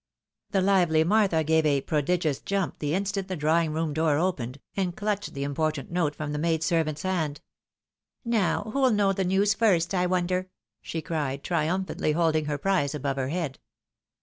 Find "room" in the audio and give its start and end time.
3.71-3.93